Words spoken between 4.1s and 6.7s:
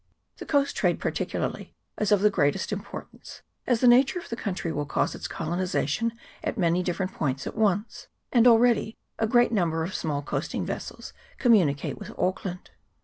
of the country will cause its colonization at